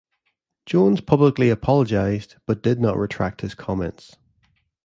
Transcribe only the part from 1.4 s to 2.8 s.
apologized, but did